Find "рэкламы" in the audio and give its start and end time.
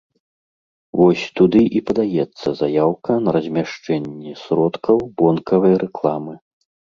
5.85-6.33